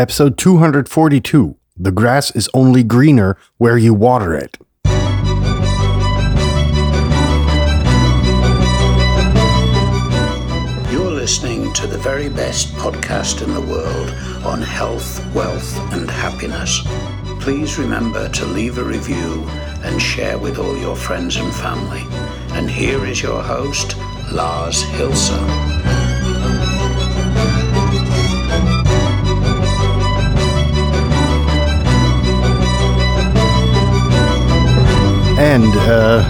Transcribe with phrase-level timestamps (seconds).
[0.00, 4.56] Episode 242 The Grass is Only Greener Where You Water It.
[10.90, 14.10] You're listening to the very best podcast in the world
[14.46, 16.80] on health, wealth, and happiness.
[17.38, 19.44] Please remember to leave a review
[19.84, 22.06] and share with all your friends and family.
[22.56, 23.98] And here is your host,
[24.32, 25.79] Lars Hilse.
[35.40, 36.22] And uh,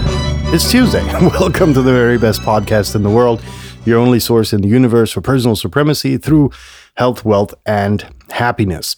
[0.53, 1.03] it's Tuesday.
[1.21, 3.43] Welcome to the very best podcast in the world,
[3.83, 6.51] your only source in the universe for personal supremacy through
[6.95, 8.95] health, wealth, and happiness.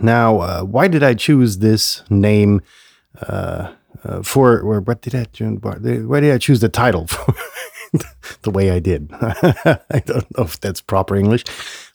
[0.00, 2.60] Now, uh, why did I choose this name
[3.22, 7.06] uh, uh, for, or what did I, why did I choose the title
[8.42, 9.10] the way I did?
[9.12, 11.44] I don't know if that's proper English.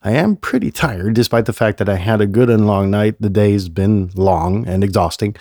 [0.02, 3.18] I am pretty tired, despite the fact that I had a good and long night.
[3.20, 5.36] The day's been long and exhausting.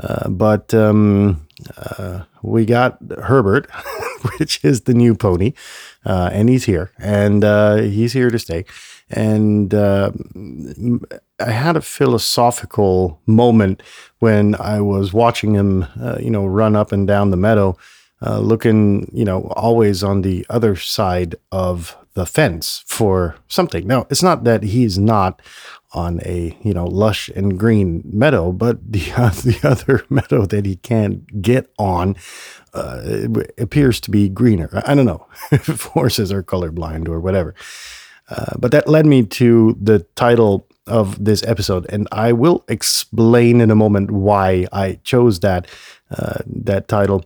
[0.00, 3.70] Uh, but um, uh, we got Herbert,
[4.38, 5.52] which is the new pony,
[6.04, 8.64] uh, and he's here, and uh, he's here to stay.
[9.10, 10.10] And uh,
[11.38, 13.82] I had a philosophical moment
[14.18, 15.86] when I was watching him,
[16.18, 17.76] you know, run up and down the meadow,
[18.22, 23.86] looking, you know, always on the other side of the fence for something.
[23.86, 25.42] Now, it's not that he's not
[25.92, 30.66] on a you know lush and green meadow, but the uh, the other meadow that
[30.66, 32.16] he can't get on
[32.72, 33.26] uh,
[33.58, 34.82] appears to be greener.
[34.86, 37.54] I don't know if horses are colorblind or whatever.
[38.28, 43.60] Uh, but that led me to the title of this episode, and I will explain
[43.60, 45.66] in a moment why I chose that
[46.10, 47.24] uh, that title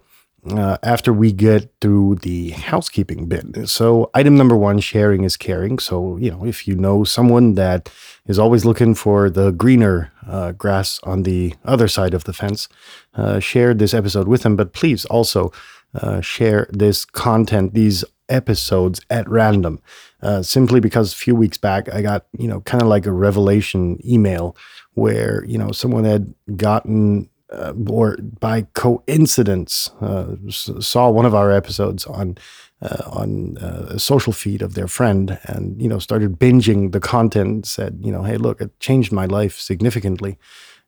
[0.52, 3.68] uh, after we get through the housekeeping bit.
[3.68, 5.78] So, item number one sharing is caring.
[5.78, 7.90] So, you know, if you know someone that
[8.27, 12.68] is always looking for the greener uh, grass on the other side of the fence,
[13.14, 14.56] uh, share this episode with them.
[14.56, 15.52] But please also
[15.94, 19.80] uh, share this content, these episodes at random.
[20.23, 23.12] Uh, simply because a few weeks back I got, you know, kind of like a
[23.12, 24.56] revelation email
[24.94, 31.51] where, you know, someone had gotten uh, or by coincidence uh, saw one of our
[31.51, 32.36] episodes on
[32.83, 37.01] uh, on uh, a social feed of their friend and you know started binging the
[37.01, 40.39] content said you know hey look it changed my life significantly.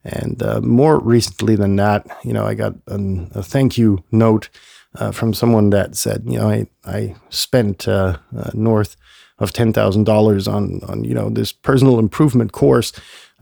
[0.02, 4.48] And uh, more recently than that you know i got an, a thank you note
[4.94, 7.86] uh, from someone that said you know i, I spent
[8.54, 8.96] north
[9.40, 12.92] of $10,000 on on you know this personal improvement course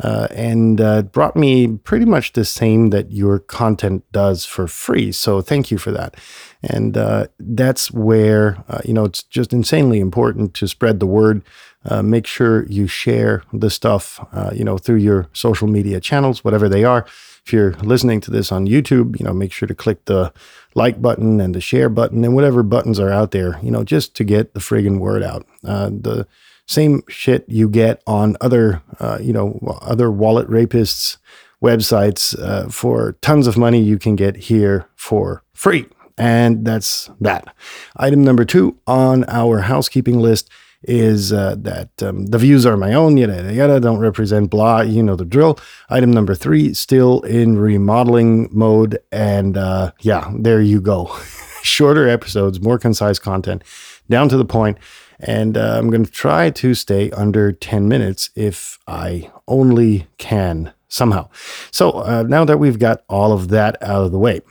[0.01, 5.11] uh, and uh, brought me pretty much the same that your content does for free.
[5.13, 6.17] So thank you for that.
[6.63, 11.43] And uh, that's where, uh, you know, it's just insanely important to spread the word.
[11.85, 16.45] Uh, make sure you share the stuff, uh, you know, through your social media channels,
[16.45, 17.07] whatever they are.
[17.49, 20.35] If you're listening to this on YouTube, you know, make sure to click the
[20.75, 24.15] like button and the share button and whatever buttons are out there, you know, just
[24.17, 25.47] to get the friggin' word out.
[25.63, 26.27] the
[26.67, 31.17] same shit you get on other, uh, you know, other wallet rapists
[31.63, 33.81] websites uh, for tons of money.
[33.81, 35.87] You can get here for free.
[36.19, 37.55] And that's that.
[37.97, 40.51] Item number two on our housekeeping list
[40.83, 44.81] is uh, that um, the views are my own, yada, yada, yada, don't represent blah,
[44.81, 45.59] you know the drill.
[45.91, 48.99] Item number three, still in remodeling mode.
[49.11, 51.07] And uh, yeah, there you go.
[51.63, 53.65] Shorter episodes, more concise content,
[54.09, 54.79] down to the point.
[55.21, 60.73] And uh, I'm going to try to stay under 10 minutes if I only can
[60.87, 61.29] somehow.
[61.73, 64.43] So uh, now that we've got all of that out of the way,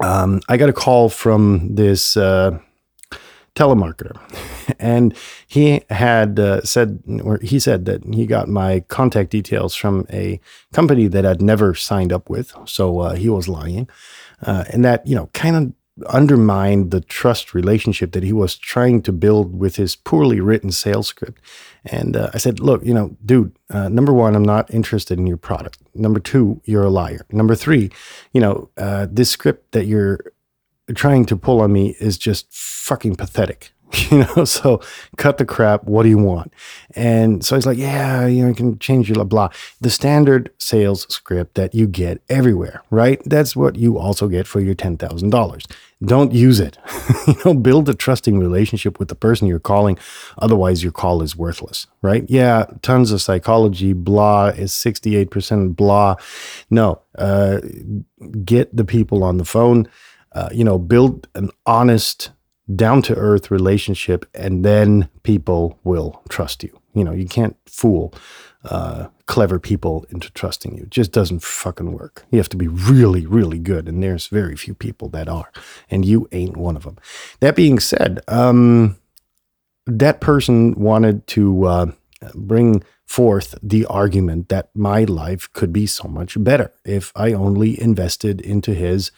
[0.00, 2.58] um, I got a call from this uh,
[3.56, 4.16] telemarketer,
[4.78, 5.16] and
[5.48, 10.38] he had uh, said, or he said that he got my contact details from a
[10.72, 13.88] company that I'd never signed up with, so uh, he was lying,
[14.42, 15.72] uh, and that you know kind of
[16.08, 21.06] undermined the trust relationship that he was trying to build with his poorly written sales
[21.06, 21.40] script.
[21.86, 25.26] And uh, I said, look, you know, dude, uh, number one, I'm not interested in
[25.26, 25.78] your product.
[25.94, 27.24] Number two, you're a liar.
[27.32, 27.90] Number three,
[28.34, 30.20] you know, uh, this script that you're
[30.94, 33.72] trying to pull on me is just fucking pathetic.
[34.10, 34.80] you know, so
[35.16, 35.84] cut the crap.
[35.84, 36.52] What do you want?
[36.94, 39.48] And so he's like, yeah, you know, you can change your blah, blah.
[39.80, 43.20] The standard sales script that you get everywhere, right?
[43.24, 45.76] That's what you also get for your $10,000.
[46.04, 46.78] Don't use it.
[47.26, 49.98] you know, build a trusting relationship with the person you're calling.
[50.38, 52.24] Otherwise, your call is worthless, right?
[52.28, 56.16] Yeah, tons of psychology, blah is 68% blah.
[56.68, 57.60] No, uh,
[58.44, 59.88] get the people on the phone.
[60.36, 62.30] Uh, you know, build an honest
[62.74, 66.78] down to earth relationship, and then people will trust you.
[66.92, 68.12] You know, you can't fool
[68.64, 70.82] uh, clever people into trusting you.
[70.82, 72.26] It just doesn't fucking work.
[72.30, 75.50] You have to be really, really good, and there's very few people that are,
[75.90, 76.98] and you ain't one of them.
[77.40, 78.98] That being said, um,
[79.86, 81.86] that person wanted to uh,
[82.34, 87.80] bring forth the argument that my life could be so much better if I only
[87.80, 89.10] invested into his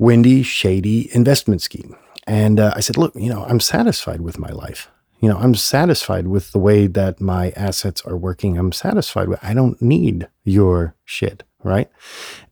[0.00, 1.94] windy, shady investment scheme.
[2.26, 4.90] And uh, I said, look, you know, I'm satisfied with my life.
[5.20, 8.56] You know, I'm satisfied with the way that my assets are working.
[8.56, 11.44] I'm satisfied with, I don't need your shit.
[11.62, 11.90] Right.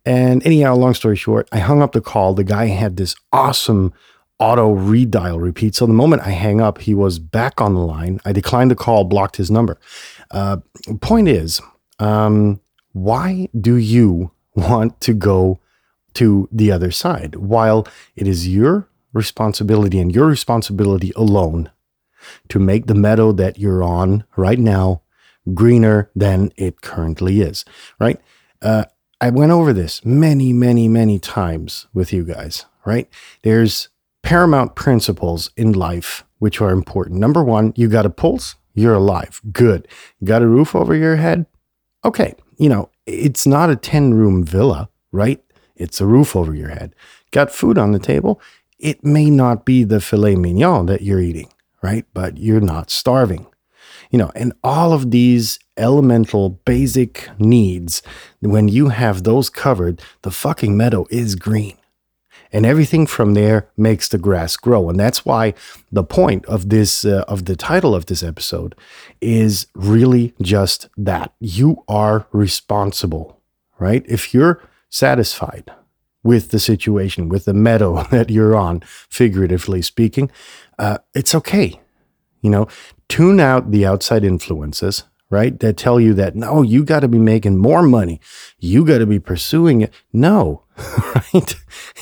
[0.05, 2.35] And anyhow, long story short, I hung up the call.
[2.35, 3.95] The guy had this awesome
[4.39, 5.75] auto redial repeat.
[5.75, 8.21] So the moment I hang up, he was back on the line.
[8.27, 9.81] I declined the call, blocked his number.
[10.31, 10.59] Uh,
[11.01, 11.63] point is,
[11.99, 12.61] um,
[12.93, 15.59] why do you want to go
[16.15, 21.71] to the other side while it is your responsibility and your responsibility alone
[22.49, 25.03] to make the meadow that you're on right now
[25.55, 27.65] greener than it currently is,
[27.99, 28.21] right?
[28.61, 28.85] Uh,
[29.21, 33.09] I went over this many, many, many times with you guys, right?
[33.43, 33.89] There's
[34.23, 37.19] paramount principles in life which are important.
[37.19, 39.41] Number one, you got a pulse, you're alive.
[39.53, 39.89] Good.
[40.23, 41.47] Got a roof over your head?
[42.05, 42.35] Okay.
[42.59, 45.43] You know, it's not a 10 room villa, right?
[45.79, 46.95] It's a roof over your head.
[47.31, 48.41] Got food on the table?
[48.79, 51.51] It may not be the filet mignon that you're eating,
[51.83, 52.05] right?
[52.15, 53.47] But you're not starving.
[54.11, 58.03] You know, and all of these elemental basic needs,
[58.41, 61.77] when you have those covered, the fucking meadow is green
[62.53, 65.55] and everything from there makes the grass grow and that's why
[65.93, 68.75] the point of this uh, of the title of this episode
[69.21, 73.41] is really just that you are responsible
[73.79, 75.71] right if you're satisfied
[76.23, 80.31] with the situation with the meadow that you're on figuratively speaking.
[80.79, 81.81] Uh, it's okay
[82.43, 82.69] you know.
[83.09, 85.59] Tune out the outside influences right?
[85.61, 88.21] That tell you that, no, you got to be making more money.
[88.59, 89.93] You got to be pursuing it.
[90.13, 90.63] No,
[91.15, 91.55] right?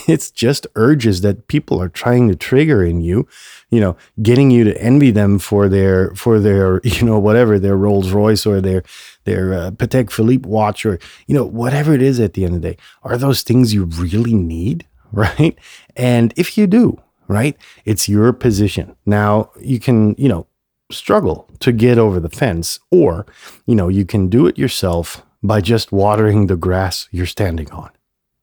[0.07, 3.27] It's just urges that people are trying to trigger in you,
[3.71, 7.77] you know, getting you to envy them for their, for their, you know, whatever, their
[7.77, 8.83] Rolls Royce or their,
[9.25, 12.63] their uh, Patek Philippe watch or, you know, whatever it is at the end of
[12.63, 12.77] the day.
[13.03, 14.87] Are those things you really need?
[15.13, 15.57] Right.
[15.95, 18.97] And if you do, right, it's your position.
[19.07, 20.47] Now you can, you know,
[20.91, 23.27] struggle to get over the fence, or,
[23.67, 27.91] you know, you can do it yourself by just watering the grass you're standing on,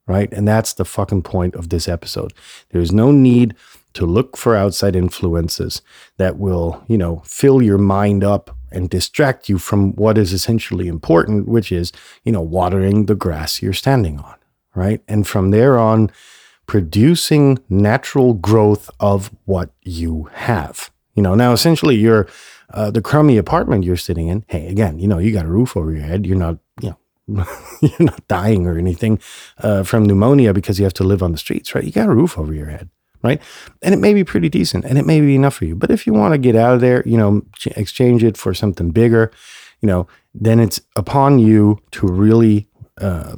[0.08, 0.32] right?
[0.34, 2.34] And that's the fucking point of this episode.
[2.72, 3.56] There's no need
[3.94, 5.82] to look for outside influences
[6.18, 10.88] that will, you know, fill your mind up and distract you from what is essentially
[10.88, 11.92] important, which is,
[12.24, 14.36] you know, watering the grass you're standing on,
[14.74, 15.02] right?
[15.08, 16.12] And from there on,
[16.66, 20.90] producing natural growth of what you have.
[21.16, 22.28] You know, now essentially you're
[22.74, 24.46] uh, the crummy apartment you're sitting in.
[24.48, 26.26] Hey, again, you know, you got a roof over your head.
[26.26, 26.96] You're not, you
[27.28, 27.46] know,
[27.82, 29.20] you're not dying or anything
[29.60, 31.84] uh, from pneumonia because you have to live on the streets, right?
[31.84, 32.90] You got a roof over your head,
[33.22, 33.42] right?
[33.82, 35.76] And it may be pretty decent and it may be enough for you.
[35.76, 37.44] But if you want to get out of there, you know,
[37.76, 39.32] exchange it for something bigger,
[39.82, 42.68] you know, then it's upon you to really
[43.00, 43.36] uh,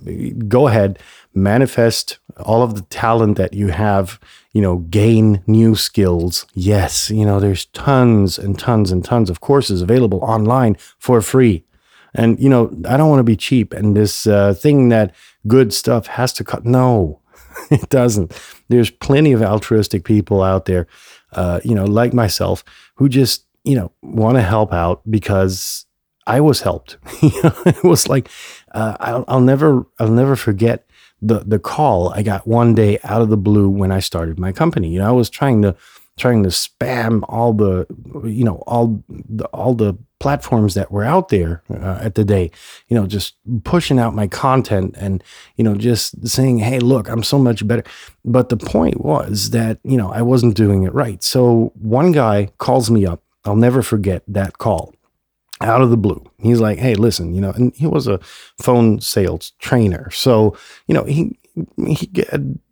[0.48, 1.00] go ahead,
[1.34, 4.20] manifest all of the talent that you have,
[4.54, 6.46] you know, gain new skills.
[6.54, 11.64] Yes, you know, there's tons and tons and tons of courses available online for free.
[12.14, 13.74] And, you know, I don't want to be cheap.
[13.74, 15.14] And this uh, thing that
[15.48, 16.66] good stuff has to cut.
[16.66, 17.20] No,
[17.72, 18.40] it doesn't.
[18.70, 20.88] There's plenty of altruistic people out there,
[21.34, 22.64] uh, you know, like myself,
[22.96, 25.86] who just, you know, want to help out because
[26.28, 26.98] I was helped.
[27.22, 28.30] it was like
[28.72, 30.85] uh, I'll, I'll never I'll never forget
[31.26, 34.52] the the call I got one day out of the blue when I started my
[34.52, 34.90] company.
[34.90, 35.76] You know, I was trying to
[36.18, 37.86] trying to spam all the
[38.24, 42.50] you know all the all the platforms that were out there uh, at the day
[42.88, 45.22] you know just pushing out my content and
[45.58, 47.84] you know just saying hey look i'm so much better.
[48.24, 51.22] But the point was that you know i wasn't doing it right.
[51.22, 53.22] So one guy calls me up.
[53.44, 54.95] I'll never forget that call
[55.62, 56.24] out of the blue.
[56.40, 58.20] He's like, "Hey, listen, you know," and he was a
[58.62, 60.56] phone sales trainer, so
[60.88, 61.38] you know he
[61.78, 62.10] he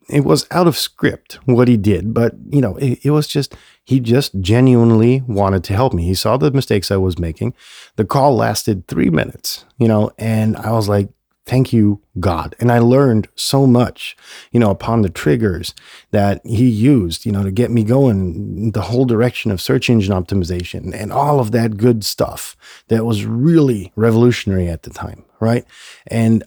[0.10, 3.56] it was out of script what he did, but you know it, it was just
[3.84, 6.04] he just genuinely wanted to help me.
[6.04, 7.54] He saw the mistakes I was making.
[7.96, 11.10] The call lasted three minutes, you know, and I was like,
[11.46, 12.56] Thank you, God.
[12.60, 14.16] And I learned so much,
[14.52, 15.76] you know, upon the triggers
[16.12, 20.14] that he used, you know, to get me going the whole direction of search engine
[20.14, 22.56] optimization and all of that good stuff
[22.88, 25.66] that was really revolutionary at the time, right?
[26.08, 26.46] And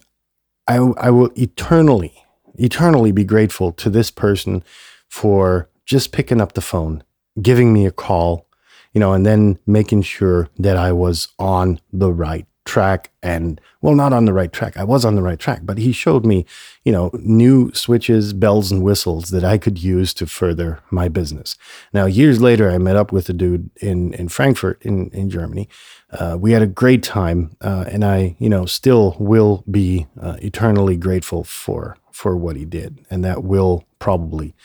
[0.67, 2.13] I, I will eternally,
[2.55, 4.63] eternally be grateful to this person
[5.07, 7.03] for just picking up the phone,
[7.39, 8.47] giving me a call,
[8.93, 13.95] you know, and then making sure that I was on the right track and well
[13.95, 14.77] not on the right track.
[14.77, 16.45] I was on the right track but he showed me
[16.83, 21.57] you know new switches bells and whistles that i could use to further my business.
[21.93, 25.67] Now years later i met up with a dude in in frankfurt in in germany.
[26.11, 30.37] Uh, we had a great time uh, and i you know still will be uh,
[30.41, 33.05] eternally grateful for for what he did.
[33.11, 34.55] And that will probably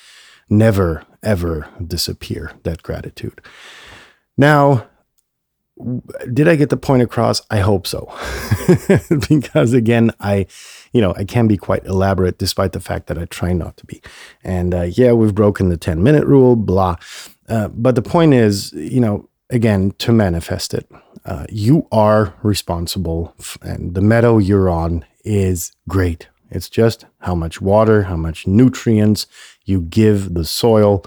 [0.48, 3.40] never ever disappear that gratitude.
[4.36, 4.86] Now
[6.32, 7.42] did I get the point across?
[7.50, 8.12] I hope so.
[9.28, 10.46] because again, I,
[10.92, 13.86] you know, I can be quite elaborate despite the fact that I try not to
[13.86, 14.02] be.
[14.44, 16.96] And uh, yeah, we've broken the 10 minute rule, blah.
[17.48, 20.90] Uh, but the point is, you know, again, to manifest it,
[21.24, 26.28] uh, you are responsible, and the meadow you're on is great.
[26.50, 29.26] It's just how much water, how much nutrients
[29.64, 31.04] you give the soil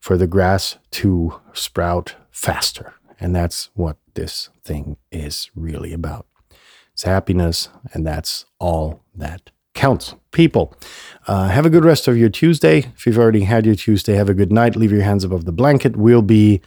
[0.00, 2.94] for the grass to sprout faster.
[3.20, 6.26] And that's what this thing is really about.
[6.92, 10.14] It's happiness, and that's all that counts.
[10.32, 10.74] People,
[11.28, 12.78] uh, have a good rest of your Tuesday.
[12.96, 14.74] If you've already had your Tuesday, have a good night.
[14.74, 15.96] Leave your hands above the blanket.
[15.96, 16.60] We'll be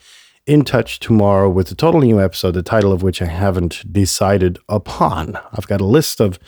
[0.45, 4.57] in touch tomorrow with a totally new episode, the title of which I haven't decided
[4.69, 5.37] upon.
[5.51, 6.39] I've got a list of,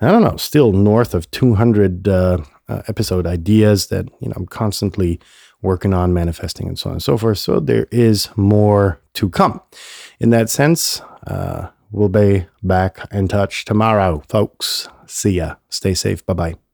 [0.00, 4.46] I don't know, still north of 200 uh, uh, episode ideas that you know I'm
[4.46, 5.20] constantly
[5.62, 7.38] working on manifesting and so on and so forth.
[7.38, 9.60] So there is more to come.
[10.20, 14.88] In that sense, uh, we'll be back in touch tomorrow, folks.
[15.06, 15.56] See ya.
[15.68, 16.24] Stay safe.
[16.26, 16.65] Bye bye.